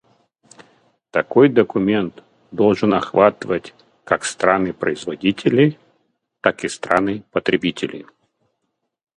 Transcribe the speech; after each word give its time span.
Такой 1.11 1.47
документ 1.47 2.23
должен 2.49 2.95
охватывать 2.95 3.75
как 4.03 4.25
страны-производители, 4.25 5.77
так 6.41 6.63
и 6.63 6.69
страны-потребители. 6.69 8.07